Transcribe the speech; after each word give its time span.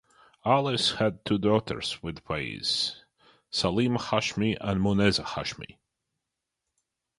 Alys 0.43 0.93
had 0.93 1.23
two 1.25 1.37
daughters 1.37 2.01
with 2.01 2.23
Faiz: 2.25 2.95
Salima 3.51 3.99
Hashmi 4.01 4.57
and 4.59 4.81
Muneeza 4.81 5.23
Hashmi. 5.23 5.77